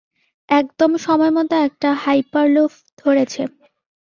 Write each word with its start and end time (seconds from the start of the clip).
একদম 0.49 0.91
সময়মতো 1.05 1.55
একটা 1.67 1.89
হাইপারলুপ 2.03 2.71
ধরেছে। 3.01 3.41